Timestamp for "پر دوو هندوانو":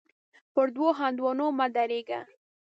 0.53-1.47